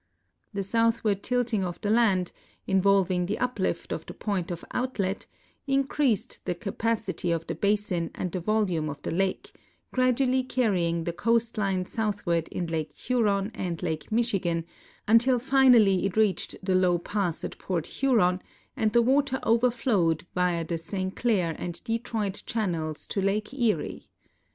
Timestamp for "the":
0.51-0.63, 1.81-1.91, 3.27-3.37, 4.07-4.15, 6.45-6.55, 7.45-7.53, 8.31-8.39, 9.03-9.11, 11.03-11.13, 16.63-16.73, 18.93-19.03, 20.65-20.79